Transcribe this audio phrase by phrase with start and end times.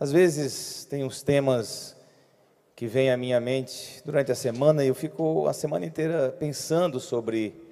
[0.00, 1.94] Às vezes tem uns temas
[2.74, 6.98] que vêm à minha mente durante a semana e eu fico a semana inteira pensando
[6.98, 7.62] sobre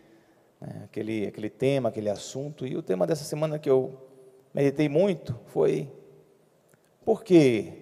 [0.61, 2.67] né, aquele, aquele tema, aquele assunto.
[2.67, 3.99] E o tema dessa semana que eu
[4.53, 5.91] meditei muito foi
[7.03, 7.73] por que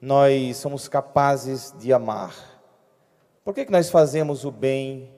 [0.00, 2.34] nós somos capazes de amar?
[3.44, 5.10] Por que, que nós fazemos o bem?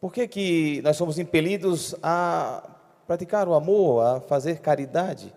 [0.00, 2.78] Por que, que nós somos impelidos a
[3.08, 5.34] praticar o amor, a fazer caridade?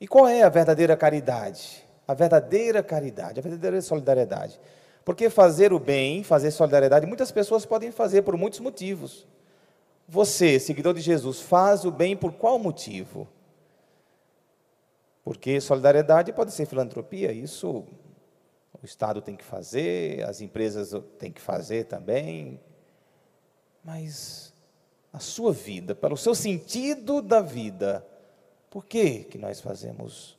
[0.00, 1.84] E qual é a verdadeira caridade?
[2.06, 4.60] A verdadeira caridade, a verdadeira solidariedade.
[5.04, 9.26] Porque fazer o bem, fazer solidariedade, muitas pessoas podem fazer por muitos motivos.
[10.08, 13.26] Você, seguidor de Jesus, faz o bem por qual motivo?
[15.24, 17.84] Porque solidariedade pode ser filantropia, isso
[18.80, 22.60] o Estado tem que fazer, as empresas têm que fazer também.
[23.82, 24.52] Mas
[25.12, 28.06] a sua vida, pelo seu sentido da vida,
[28.70, 30.36] por que, que nós fazemos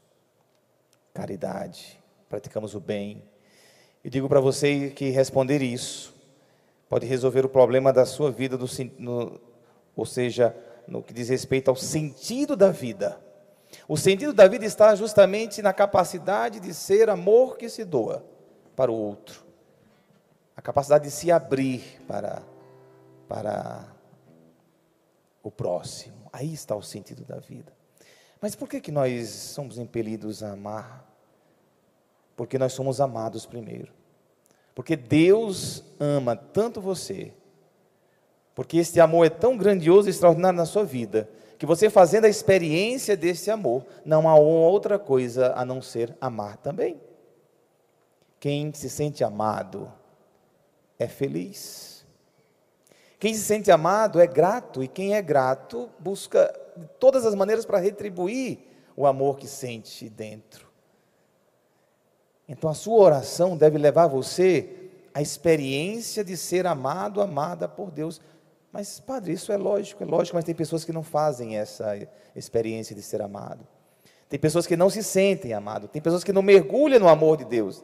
[1.13, 1.99] caridade,
[2.29, 3.23] praticamos o bem?
[4.03, 6.15] E digo para você que responder isso
[6.89, 9.39] pode resolver o problema da sua vida, do, no,
[9.95, 10.55] ou seja,
[10.87, 13.19] no que diz respeito ao sentido da vida.
[13.87, 18.23] O sentido da vida está justamente na capacidade de ser amor que se doa
[18.75, 19.43] para o outro,
[20.55, 22.41] a capacidade de se abrir para,
[23.27, 23.85] para
[25.43, 26.29] o próximo.
[26.31, 27.73] Aí está o sentido da vida.
[28.39, 31.05] Mas por que, que nós somos impelidos a amar?
[32.35, 33.91] Porque nós somos amados primeiro.
[34.75, 37.33] Porque Deus ama tanto você.
[38.53, 42.29] Porque este amor é tão grandioso e extraordinário na sua vida, que você fazendo a
[42.29, 47.01] experiência desse amor, não há outra coisa a não ser amar também.
[48.39, 49.91] Quem se sente amado
[50.99, 52.05] é feliz.
[53.19, 57.65] Quem se sente amado é grato, e quem é grato busca de todas as maneiras
[57.65, 58.59] para retribuir
[58.95, 60.67] o amor que sente dentro.
[62.47, 68.21] Então a sua oração deve levar você à experiência de ser amado, amada por Deus.
[68.71, 72.95] Mas, padre, isso é lógico, é lógico, mas tem pessoas que não fazem essa experiência
[72.95, 73.67] de ser amado.
[74.29, 77.45] Tem pessoas que não se sentem amado, tem pessoas que não mergulham no amor de
[77.45, 77.83] Deus.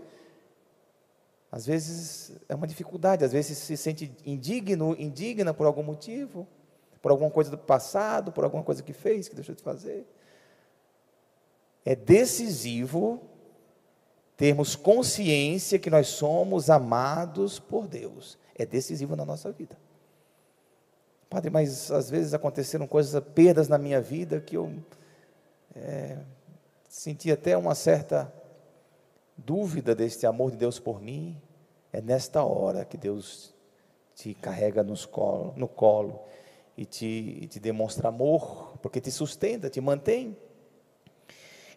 [1.51, 6.47] Às vezes é uma dificuldade, às vezes se sente indigno, indigna por algum motivo
[7.03, 10.07] por alguma coisa do passado, por alguma coisa que fez, que deixou de fazer.
[11.83, 13.21] É decisivo
[14.37, 18.39] termos consciência que nós somos amados por Deus.
[18.55, 19.77] É decisivo na nossa vida.
[21.29, 24.71] Padre, mas às vezes aconteceram coisas, perdas na minha vida que eu
[25.75, 26.19] é,
[26.87, 28.33] senti até uma certa
[29.35, 31.35] dúvida deste amor de Deus por mim.
[31.91, 33.53] É nesta hora que Deus
[34.15, 36.23] te carrega nos colo, no colo
[36.77, 40.35] e te, e te demonstra amor, porque te sustenta, te mantém.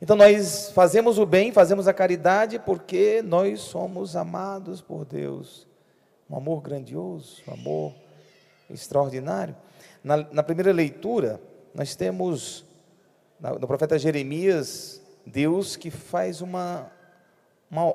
[0.00, 5.66] Então nós fazemos o bem, fazemos a caridade, porque nós somos amados por Deus.
[6.28, 7.94] Um amor grandioso, um amor
[8.68, 9.56] extraordinário.
[10.02, 11.40] Na, na primeira leitura,
[11.74, 12.64] nós temos,
[13.40, 16.90] no profeta Jeremias, Deus que faz uma,
[17.70, 17.94] uma,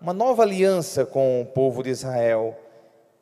[0.00, 2.58] uma nova aliança com o povo de Israel.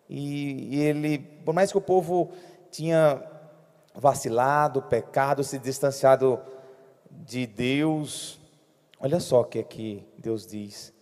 [0.08, 2.30] E, e ele, por mais que o povo
[2.70, 3.22] tinha
[3.94, 6.40] vacilado, pecado, se distanciado
[7.10, 8.40] de Deus.
[9.00, 10.92] Olha só o que é que Deus diz: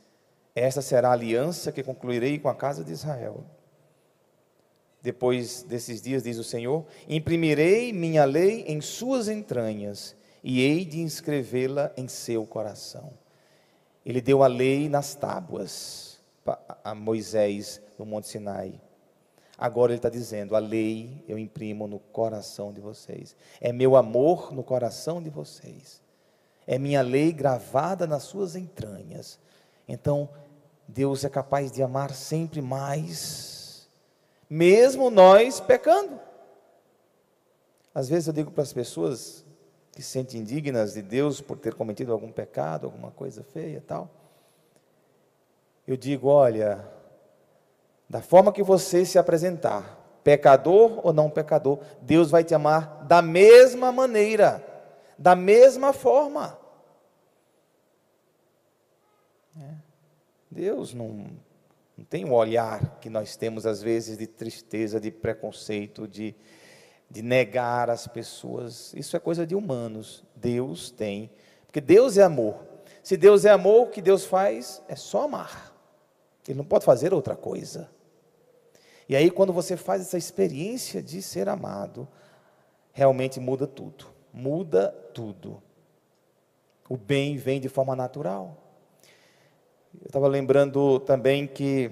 [0.54, 3.44] Esta será a aliança que concluirei com a casa de Israel.
[5.02, 11.00] Depois desses dias, diz o Senhor: Imprimirei minha lei em suas entranhas e hei de
[11.00, 13.12] inscrevê-la em seu coração.
[14.04, 16.20] Ele deu a lei nas tábuas
[16.84, 18.80] a Moisés no Monte Sinai.
[19.58, 23.34] Agora ele está dizendo: a lei eu imprimo no coração de vocês.
[23.60, 26.02] É meu amor no coração de vocês.
[26.66, 29.38] É minha lei gravada nas suas entranhas.
[29.88, 30.28] Então,
[30.86, 33.88] Deus é capaz de amar sempre mais,
[34.48, 36.20] mesmo nós pecando.
[37.94, 39.44] Às vezes eu digo para as pessoas
[39.92, 44.10] que se sentem indignas de Deus por ter cometido algum pecado, alguma coisa feia, tal.
[45.86, 46.86] Eu digo, olha,
[48.08, 53.20] da forma que você se apresentar, pecador ou não pecador, Deus vai te amar da
[53.20, 54.64] mesma maneira,
[55.18, 56.58] da mesma forma.
[59.60, 59.74] É.
[60.50, 61.26] Deus não,
[61.96, 66.34] não tem o olhar que nós temos às vezes de tristeza, de preconceito, de,
[67.10, 68.92] de negar as pessoas.
[68.94, 70.24] Isso é coisa de humanos.
[70.34, 71.30] Deus tem,
[71.66, 72.64] porque Deus é amor.
[73.02, 75.72] Se Deus é amor, o que Deus faz é só amar.
[76.46, 77.95] Ele não pode fazer outra coisa.
[79.08, 82.08] E aí, quando você faz essa experiência de ser amado,
[82.92, 84.06] realmente muda tudo.
[84.32, 85.62] Muda tudo.
[86.88, 88.56] O bem vem de forma natural.
[90.00, 91.90] Eu estava lembrando também que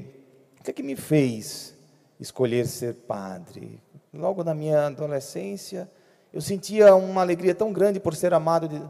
[0.59, 1.75] o que, é que me fez
[2.19, 3.81] escolher ser padre?
[4.13, 5.91] Logo na minha adolescência,
[6.33, 8.83] eu sentia uma alegria tão grande por ser amado de,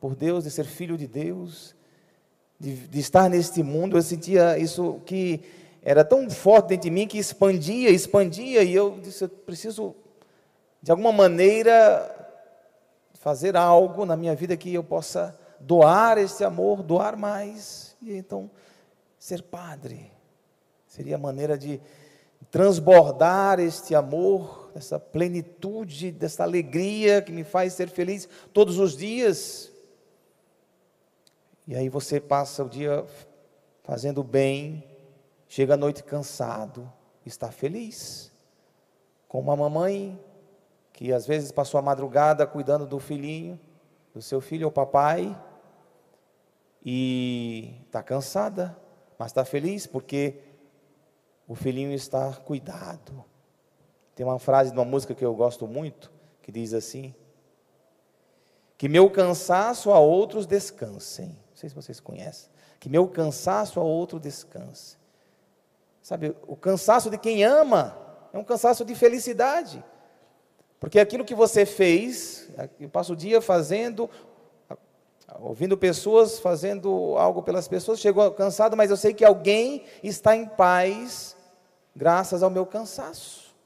[0.00, 1.74] por Deus, de ser filho de Deus,
[2.58, 3.96] de, de estar neste mundo.
[3.96, 5.40] Eu sentia isso que
[5.86, 9.94] era tão forte dentro de mim que expandia, expandia, e eu disse: eu preciso,
[10.82, 12.10] de alguma maneira,
[13.20, 17.94] fazer algo na minha vida que eu possa doar esse amor, doar mais.
[18.00, 18.50] E então,
[19.18, 20.10] ser padre
[20.86, 21.78] seria a maneira de
[22.50, 29.70] transbordar este amor, essa plenitude, dessa alegria que me faz ser feliz todos os dias.
[31.66, 33.04] E aí você passa o dia
[33.82, 34.93] fazendo bem,
[35.54, 36.92] chega à noite cansado,
[37.24, 38.32] está feliz.
[39.28, 40.20] Com uma mamãe
[40.92, 43.60] que às vezes passou a madrugada cuidando do filhinho,
[44.12, 45.40] do seu filho ou papai,
[46.84, 48.76] e está cansada,
[49.16, 50.40] mas está feliz porque
[51.46, 53.24] o filhinho está cuidado.
[54.16, 56.10] Tem uma frase de uma música que eu gosto muito,
[56.42, 57.14] que diz assim:
[58.76, 61.28] Que meu cansaço a outros descansem.
[61.28, 62.50] Não sei se vocês conhecem.
[62.80, 65.03] Que meu cansaço a outro descanse.
[66.04, 67.96] Sabe, o cansaço de quem ama
[68.30, 69.82] é um cansaço de felicidade.
[70.78, 72.46] Porque aquilo que você fez,
[72.78, 74.10] eu passo o dia fazendo,
[75.40, 80.44] ouvindo pessoas, fazendo algo pelas pessoas, chegou cansado, mas eu sei que alguém está em
[80.44, 81.34] paz
[81.96, 83.56] graças ao meu cansaço.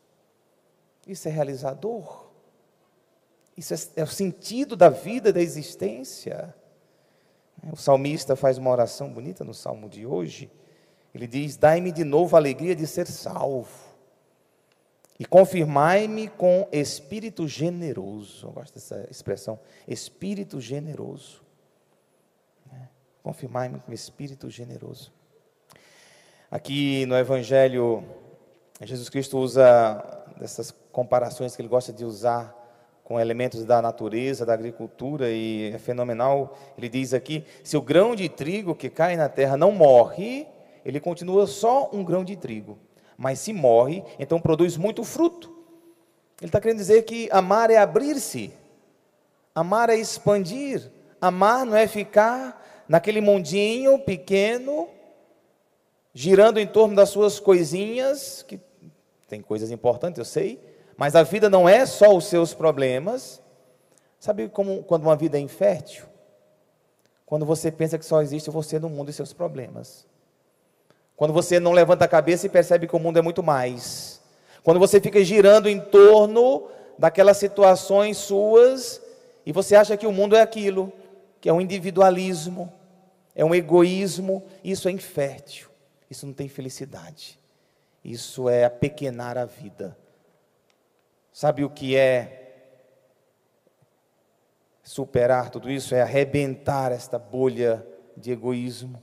[1.08, 2.29] Isso é realizador.
[3.56, 6.55] Isso é, é o sentido da vida, da existência.
[7.73, 10.49] O salmista faz uma oração bonita no salmo de hoje.
[11.19, 13.69] Ele diz: Dai-me de novo a alegria de ser salvo
[15.19, 18.47] e confirmai-me com espírito generoso.
[18.47, 21.43] Eu gosto dessa expressão, espírito generoso.
[22.70, 22.88] Né?
[23.20, 25.12] Confirmai-me com espírito generoso.
[26.49, 28.05] Aqui no Evangelho,
[28.81, 32.55] Jesus Cristo usa dessas comparações que ele gosta de usar
[33.03, 36.56] com elementos da natureza, da agricultura, e é fenomenal.
[36.79, 40.47] Ele diz aqui: se o grão de trigo que cai na terra não morre,
[40.90, 42.79] ele continua só um grão de trigo
[43.19, 45.52] mas se morre, então produz muito fruto.
[46.40, 48.52] Ele está querendo dizer que amar é abrir-se,
[49.52, 50.88] amar é expandir,
[51.20, 54.88] amar não é ficar naquele mundinho pequeno,
[56.14, 58.61] girando em torno das suas coisinhas, que
[59.26, 60.61] tem coisas importantes, eu sei,
[60.96, 63.43] mas a vida não é só os seus problemas.
[64.20, 66.06] Sabe como quando uma vida é infértil?
[67.26, 70.06] Quando você pensa que só existe você no mundo e seus problemas.
[71.19, 74.20] Quando você não levanta a cabeça e percebe que o mundo é muito mais.
[74.62, 79.03] Quando você fica girando em torno daquelas situações suas
[79.44, 80.93] e você acha que o mundo é aquilo,
[81.41, 82.73] que é um individualismo,
[83.35, 85.69] é um egoísmo, isso é infértil.
[86.09, 87.37] Isso não tem felicidade.
[88.05, 89.99] Isso é apequenar a vida.
[91.32, 92.79] Sabe o que é
[94.85, 95.97] superar tudo isso?
[95.97, 97.85] É arrebentar esta bolha
[98.17, 99.03] de egoísmo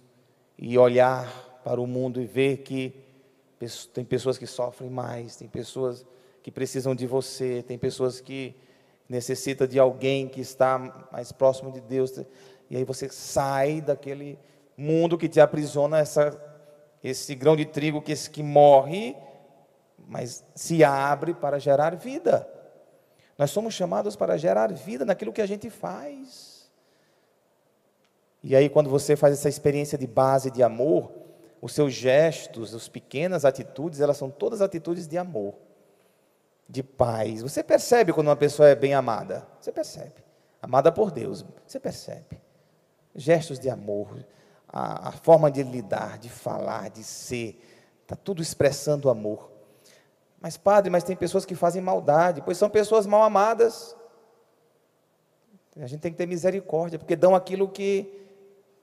[0.58, 1.30] e olhar
[1.66, 2.94] para o mundo e ver que
[3.92, 6.06] tem pessoas que sofrem mais, tem pessoas
[6.44, 8.56] que precisam de você, tem pessoas que
[9.10, 12.16] necessitam de alguém que está mais próximo de Deus.
[12.70, 14.38] E aí você sai daquele
[14.78, 16.39] mundo que te aprisiona, essa,
[17.04, 19.16] esse grão de trigo que, que morre,
[20.08, 22.48] mas se abre para gerar vida.
[23.39, 26.70] Nós somos chamados para gerar vida naquilo que a gente faz.
[28.44, 31.25] E aí, quando você faz essa experiência de base de amor,
[31.62, 35.56] os seus gestos, as pequenas atitudes, elas são todas atitudes de amor,
[36.70, 37.42] de paz.
[37.42, 39.48] Você percebe quando uma pessoa é bem amada?
[39.60, 40.24] Você percebe.
[40.62, 42.42] Amada por Deus, você percebe.
[43.16, 44.26] Gestos de amor,
[44.68, 47.62] a, a forma de lidar, de falar, de ser,
[48.02, 49.52] está tudo expressando amor.
[50.40, 53.96] Mas, padre, mas tem pessoas que fazem maldade, pois são pessoas mal amadas.
[55.78, 58.28] A gente tem que ter misericórdia, porque dão aquilo que,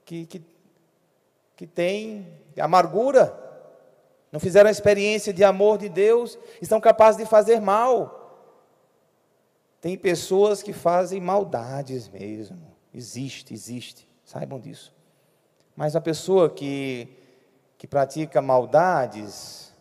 [0.05, 0.43] que, que,
[1.55, 3.39] que tem amargura,
[4.31, 8.19] não fizeram a experiência de amor de Deus, estão capazes de fazer mal.
[9.79, 12.59] Tem pessoas que fazem maldades mesmo.
[12.91, 14.07] Existe, existe.
[14.25, 14.91] Saibam disso.
[15.75, 17.07] Mas a pessoa que,
[17.77, 19.71] que pratica maldades,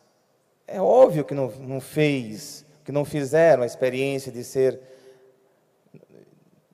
[0.66, 4.80] é óbvio que não, não fez, que não fizeram a experiência de ser,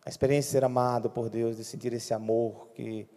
[0.05, 3.09] a experiência de ser amado por Deus, de sentir esse amor que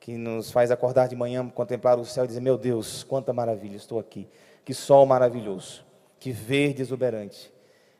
[0.00, 3.76] que nos faz acordar de manhã, contemplar o céu e dizer: Meu Deus, quanta maravilha,
[3.76, 4.28] estou aqui.
[4.64, 5.84] Que sol maravilhoso,
[6.18, 7.52] que verde exuberante,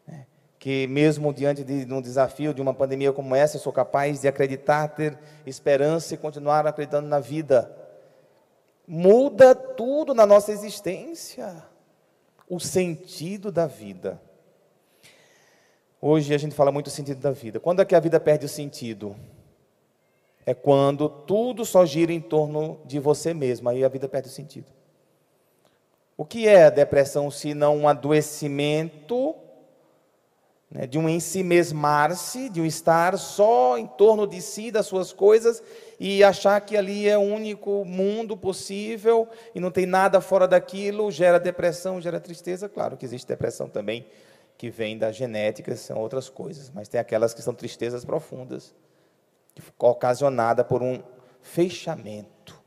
[0.07, 0.27] né?
[0.59, 4.29] que mesmo diante de um desafio, de uma pandemia como essa, eu sou capaz de
[4.29, 7.75] acreditar, ter esperança e continuar acreditando na vida.
[8.87, 11.63] Muda tudo na nossa existência,
[12.49, 14.21] o sentido da vida.
[16.01, 17.59] Hoje a gente fala muito do sentido da vida.
[17.59, 19.17] Quando é que a vida perde o sentido?
[20.49, 24.33] É quando tudo só gira em torno de você mesmo, aí a vida perde o
[24.33, 24.65] sentido.
[26.17, 29.35] O que é a depressão se não um adoecimento,
[30.71, 35.63] né, de um ensimesmar-se, de um estar só em torno de si, das suas coisas,
[36.01, 41.11] e achar que ali é o único mundo possível e não tem nada fora daquilo,
[41.11, 42.71] gera depressão, gera tristeza.
[42.71, 44.07] Claro que existe depressão também
[44.57, 48.75] que vem da genética, são outras coisas, mas tem aquelas que são tristezas profundas,
[49.79, 51.03] ocasionada por um
[51.41, 52.61] fechamento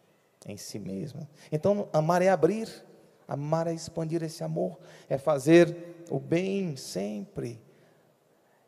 [0.47, 1.27] em si mesmo.
[1.51, 2.67] Então, amar é abrir
[3.31, 7.61] Amar é expandir esse amor, é fazer o bem sempre.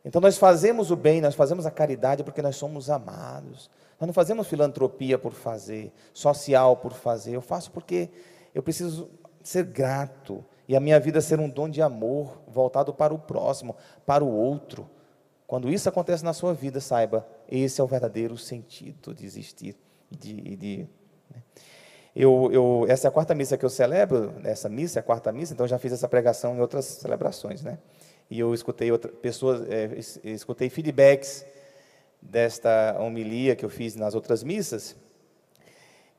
[0.06, 3.70] Então nós fazemos o bem, nós fazemos a caridade porque nós somos amados.
[4.00, 7.36] Nós não fazemos filantropia por fazer, social por fazer.
[7.36, 8.10] Eu faço porque
[8.56, 9.10] eu preciso
[9.44, 13.76] ser grato e a minha vida ser um dom de amor voltado para o próximo,
[14.06, 14.90] para o outro.
[15.48, 19.76] Quando isso acontece na sua vida, saiba, esse é o verdadeiro sentido de existir,
[20.10, 20.88] de, de
[21.30, 21.42] né?
[22.16, 25.32] Eu, eu, essa é a quarta missa que eu celebro, essa missa é a quarta
[25.32, 27.80] missa, então já fiz essa pregação em outras celebrações, né?
[28.30, 31.44] E eu escutei outra, pessoas, é, escutei feedbacks
[32.22, 34.96] desta homilia que eu fiz nas outras missas,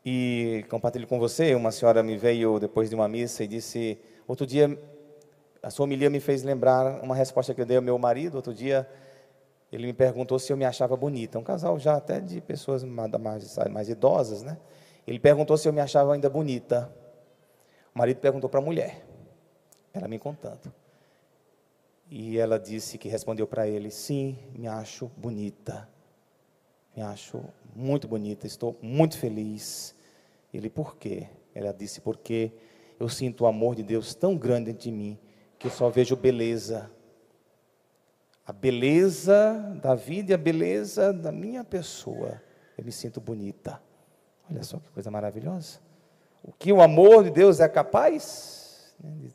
[0.04, 4.46] e compartilho com você, uma senhora me veio depois de uma missa e disse, outro
[4.46, 4.76] dia,
[5.62, 8.52] a sua homilia me fez lembrar uma resposta que eu dei ao meu marido, outro
[8.52, 8.86] dia,
[9.72, 13.56] ele me perguntou se eu me achava bonita, um casal já até de pessoas mais,
[13.70, 14.58] mais idosas, né?
[15.06, 16.92] Ele perguntou se eu me achava ainda bonita.
[17.94, 19.04] O marido perguntou para a mulher,
[19.92, 20.72] ela me contando.
[22.10, 25.88] E ela disse que respondeu para ele: Sim, me acho bonita.
[26.96, 27.42] Me acho
[27.74, 29.94] muito bonita, estou muito feliz.
[30.52, 31.26] Ele, por quê?
[31.54, 32.52] Ela disse: Porque
[32.98, 35.18] eu sinto o amor de Deus tão grande dentro de mim
[35.58, 36.90] que eu só vejo beleza.
[38.46, 42.42] A beleza da vida e a beleza da minha pessoa.
[42.76, 43.80] Eu me sinto bonita.
[44.50, 45.78] Olha só que coisa maravilhosa.
[46.42, 48.94] O que o amor de Deus é capaz.
[49.02, 49.30] Né,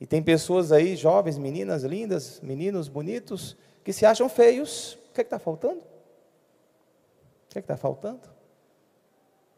[0.00, 4.94] e tem pessoas aí, jovens, meninas lindas, meninos bonitos, que se acham feios.
[5.10, 5.80] O que é está faltando?
[5.80, 8.20] O que é está faltando?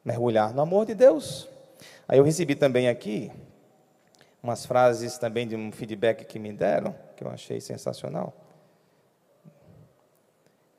[0.04, 1.49] Mergulhar no amor de Deus.
[2.09, 3.30] Aí eu recebi também aqui
[4.42, 8.35] umas frases também de um feedback que me deram, que eu achei sensacional.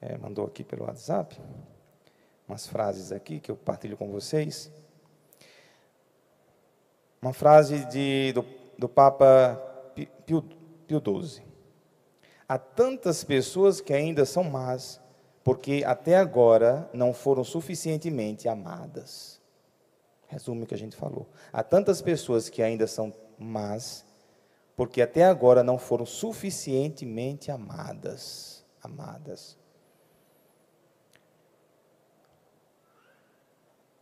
[0.01, 1.39] É, mandou aqui pelo WhatsApp
[2.47, 4.71] umas frases aqui que eu partilho com vocês.
[7.21, 8.43] Uma frase de, do,
[8.75, 9.55] do Papa
[10.25, 10.41] Pio,
[10.87, 11.43] Pio XII.
[12.49, 14.99] Há tantas pessoas que ainda são más,
[15.43, 19.39] porque até agora não foram suficientemente amadas.
[20.27, 21.29] Resumo o que a gente falou.
[21.53, 24.03] Há tantas pessoas que ainda são más,
[24.75, 28.65] porque até agora não foram suficientemente amadas.
[28.83, 29.57] Amadas.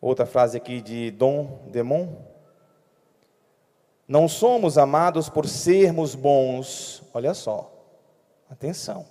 [0.01, 2.15] Outra frase aqui de Dom Demon.
[4.07, 7.03] Não somos amados por sermos bons.
[7.13, 7.71] Olha só,
[8.49, 9.05] atenção.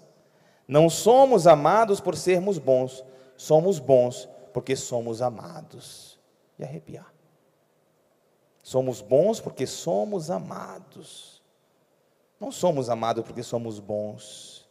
[0.66, 3.04] Não somos amados por sermos bons.
[3.36, 6.18] Somos bons porque somos amados.
[6.58, 7.12] E arrepiar.
[8.62, 11.37] Somos bons porque somos amados.
[12.40, 14.68] Não somos amados porque somos bons.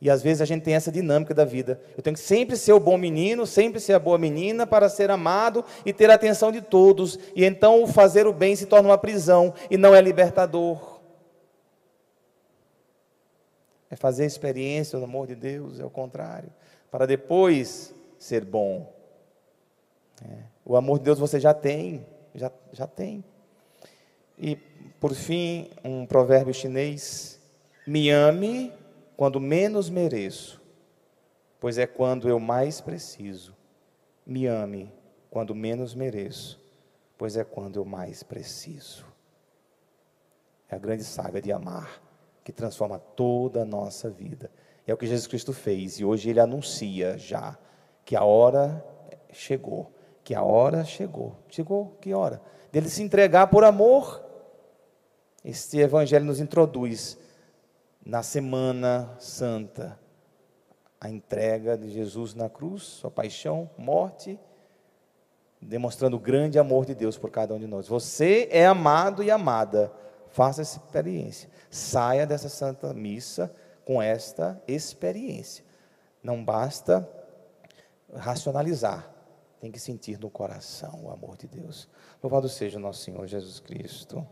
[0.00, 1.80] E às vezes a gente tem essa dinâmica da vida.
[1.96, 5.10] Eu tenho que sempre ser o bom menino, sempre ser a boa menina para ser
[5.10, 7.18] amado e ter a atenção de todos.
[7.34, 11.00] E então o fazer o bem se torna uma prisão e não é libertador.
[13.90, 16.52] É fazer experiência do amor de Deus, é o contrário.
[16.90, 18.92] Para depois ser bom.
[20.22, 20.36] É.
[20.64, 23.24] O amor de Deus você já tem, já, já tem.
[24.38, 24.56] E,
[25.00, 27.40] por fim, um provérbio chinês:
[27.86, 28.72] me ame
[29.16, 30.60] quando menos mereço,
[31.60, 33.54] pois é quando eu mais preciso.
[34.26, 34.92] Me ame
[35.30, 36.60] quando menos mereço,
[37.18, 39.04] pois é quando eu mais preciso.
[40.68, 42.02] É a grande saga de amar
[42.42, 44.50] que transforma toda a nossa vida.
[44.86, 47.58] É o que Jesus Cristo fez e hoje ele anuncia já
[48.04, 48.84] que a hora
[49.32, 49.90] chegou,
[50.22, 51.36] que a hora chegou.
[51.48, 52.40] Chegou que hora?
[52.70, 54.23] Dele se entregar por amor.
[55.44, 57.18] Este evangelho nos introduz
[58.04, 59.98] na Semana Santa,
[60.98, 64.40] a entrega de Jesus na cruz, sua paixão, morte,
[65.60, 67.88] demonstrando o grande amor de Deus por cada um de nós.
[67.88, 69.92] Você é amado e amada.
[70.30, 71.50] Faça essa experiência.
[71.70, 75.62] Saia dessa santa missa com esta experiência.
[76.22, 77.06] Não basta
[78.14, 79.12] racionalizar,
[79.60, 81.86] tem que sentir no coração o amor de Deus.
[82.22, 84.26] Louvado seja o nosso Senhor Jesus Cristo.